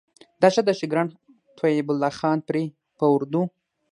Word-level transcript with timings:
دا 0.41 0.47
ښه 0.53 0.61
ده 0.67 0.73
چې 0.79 0.85
ګران 0.91 1.07
طيب 1.59 1.85
الله 1.91 2.11
خان 2.19 2.39
پرې 2.47 2.63
په 2.97 3.05
اردو 3.13 3.41